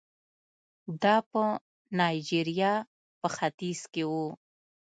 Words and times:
دا 1.01 1.15
په 1.31 1.43
نایجریا 1.99 2.73
په 3.19 3.27
ختیځ 3.35 3.79
کې 3.93 4.03
وو. 4.11 4.27